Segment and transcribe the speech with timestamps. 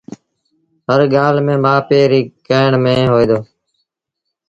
[0.87, 3.39] هر ڳآل ميݩ مآ پي ري ڪهيڻ ميݩ هوئي دو